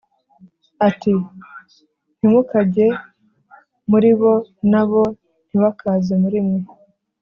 ati 0.87 1.13
“Ntimukajye 2.17 2.87
muri 3.89 4.09
bo, 4.19 4.33
na 4.71 4.83
bo 4.89 5.03
ntibakaze 5.47 6.13
muri 6.23 6.39
mwe 6.45 6.59